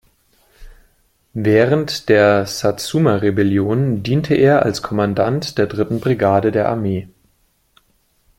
[1.35, 7.07] Während der Satsuma-Rebellion diente er als Kommandant der dritten Brigade der Armee.